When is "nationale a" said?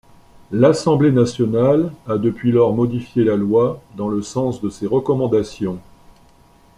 1.11-2.17